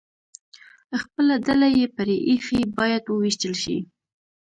خپله 1.01 1.35
ډله 1.45 1.67
یې 1.77 1.85
پرې 1.97 2.15
ایښې، 2.27 2.59
باید 2.77 3.03
ووېشتل 3.07 3.53
شي. 3.61 3.77